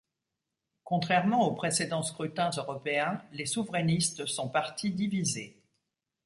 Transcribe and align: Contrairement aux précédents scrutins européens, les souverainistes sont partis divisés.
Contrairement 0.83 1.47
aux 1.47 1.53
précédents 1.53 2.01
scrutins 2.01 2.49
européens, 2.57 3.23
les 3.33 3.45
souverainistes 3.45 4.25
sont 4.25 4.49
partis 4.49 4.89
divisés. 4.89 5.61